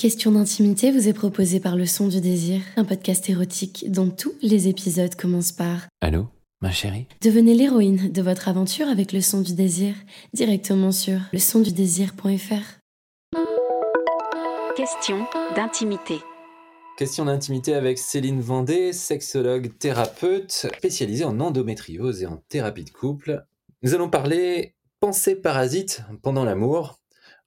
[0.00, 4.32] Question d'intimité vous est proposée par Le Son du Désir, un podcast érotique dont tous
[4.40, 6.26] les épisodes commencent par Allô,
[6.62, 7.04] ma chérie?
[7.20, 9.92] Devenez l'héroïne de votre aventure avec Le Son du Désir
[10.32, 12.78] directement sur leçondudésir.fr.
[14.74, 16.14] Question d'intimité.
[16.96, 23.44] Question d'intimité avec Céline Vendée, sexologue thérapeute spécialisée en endométriose et en thérapie de couple.
[23.82, 26.99] Nous allons parler pensée parasite pendant l'amour.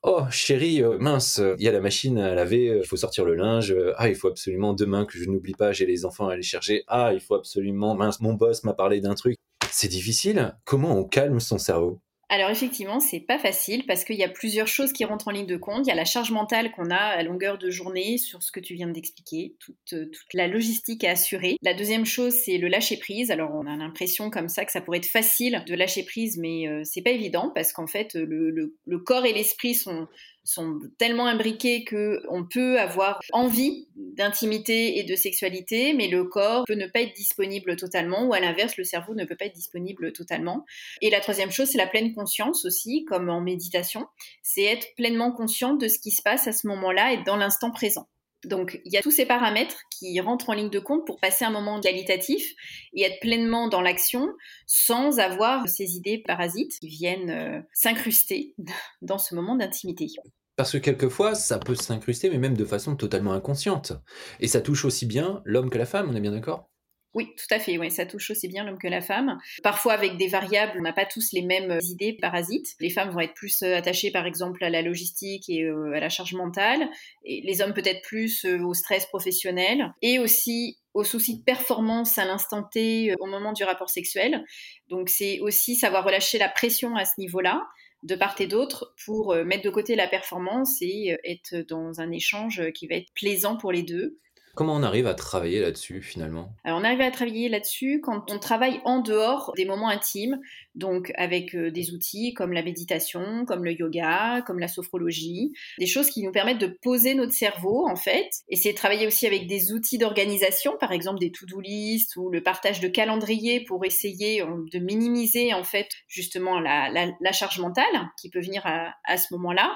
[0.05, 3.35] Oh chérie, euh, mince, il y a la machine à laver, il faut sortir le
[3.35, 3.73] linge.
[3.95, 6.83] Ah, il faut absolument demain que je n'oublie pas, j'ai les enfants à aller chercher.
[6.87, 9.37] Ah, il faut absolument, mince, mon boss m'a parlé d'un truc.
[9.71, 10.57] C'est difficile?
[10.65, 12.02] Comment on calme son cerveau?
[12.33, 15.45] Alors effectivement, c'est pas facile parce qu'il y a plusieurs choses qui rentrent en ligne
[15.45, 15.85] de compte.
[15.85, 18.59] Il y a la charge mentale qu'on a à longueur de journée sur ce que
[18.59, 21.57] tu viens d'expliquer, toute, toute, la logistique à assurer.
[21.61, 23.29] La deuxième chose, c'est le lâcher prise.
[23.29, 26.67] Alors on a l'impression comme ça que ça pourrait être facile de lâcher prise, mais
[26.67, 30.07] euh, c'est pas évident parce qu'en fait le corps et l'esprit sont
[30.43, 36.65] sont tellement imbriqués que on peut avoir envie d'intimité et de sexualité, mais le corps
[36.65, 39.55] peut ne pas être disponible totalement, ou à l'inverse, le cerveau ne peut pas être
[39.55, 40.65] disponible totalement.
[41.01, 44.07] Et la troisième chose, c'est la pleine conscience aussi, comme en méditation,
[44.41, 47.71] c'est être pleinement consciente de ce qui se passe à ce moment-là et dans l'instant
[47.71, 48.07] présent.
[48.45, 51.45] Donc, il y a tous ces paramètres qui rentrent en ligne de compte pour passer
[51.45, 52.53] un moment qualitatif
[52.93, 54.29] et être pleinement dans l'action
[54.67, 58.55] sans avoir ces idées parasites qui viennent euh, s'incruster
[59.01, 60.07] dans ce moment d'intimité.
[60.55, 63.93] Parce que quelquefois, ça peut s'incruster, mais même de façon totalement inconsciente.
[64.39, 66.69] Et ça touche aussi bien l'homme que la femme, on est bien d'accord?
[67.15, 67.77] Oui, tout à fait.
[67.77, 69.37] Oui, ça touche aussi bien l'homme que la femme.
[69.61, 72.73] Parfois, avec des variables, on n'a pas tous les mêmes idées parasites.
[72.79, 75.99] Les femmes vont être plus euh, attachées, par exemple, à la logistique et euh, à
[75.99, 76.89] la charge mentale.
[77.23, 82.17] Et les hommes peut-être plus euh, au stress professionnel et aussi au souci de performance
[82.17, 84.43] à l'instant T au moment du rapport sexuel.
[84.89, 87.67] Donc, c'est aussi savoir relâcher la pression à ce niveau-là
[88.01, 92.61] de part et d'autre pour mettre de côté la performance et être dans un échange
[92.73, 94.19] qui va être plaisant pour les deux
[94.55, 96.53] Comment on arrive à travailler là-dessus finalement?
[96.63, 100.39] Alors on arrive à travailler là-dessus quand on travaille en dehors des moments intimes,
[100.75, 105.87] donc avec euh, des outils comme la méditation, comme le yoga, comme la sophrologie, des
[105.87, 109.47] choses qui nous permettent de poser notre cerveau en fait, essayer de travailler aussi avec
[109.47, 114.43] des outils d'organisation, par exemple des to-do list ou le partage de calendrier pour essayer
[114.43, 119.75] euh, de minimiser en fait justement la, charge mentale qui peut venir à, ce moment-là.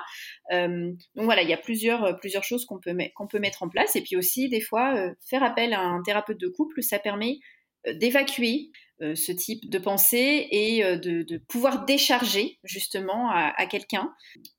[0.53, 3.69] Euh, donc voilà, il y a plusieurs, plusieurs choses qu'on peut, qu'on peut mettre en
[3.69, 7.00] place et puis aussi des fois, euh, faire appel à un thérapeute de couple, ça
[7.00, 7.39] permet
[7.88, 8.69] euh, d'évacuer
[9.01, 14.11] euh, ce type de pensée et de, pouvoir décharger justement à, quelqu'un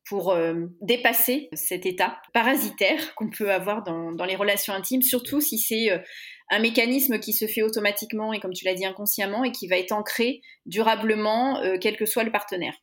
[0.09, 0.35] pour
[0.81, 5.91] dépasser cet état parasitaire qu'on peut avoir dans, dans, les relations intimes, surtout si c'est
[6.51, 9.77] un mécanisme qui se fait automatiquement et comme tu l'as dit inconsciemment et qui va
[9.77, 12.75] être ancré durablement, quel que soit le partenaire.